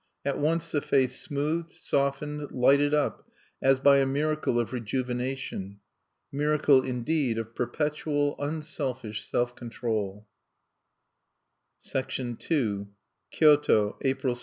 [0.25, 3.29] At once the face smoothed, softened, lighted up
[3.61, 5.79] as by a miracle of rejuvenation.
[6.31, 10.27] Miracle, indeed, of perpetual unselfish self control.
[11.93, 12.87] II
[13.29, 14.37] Kyoto, April 16.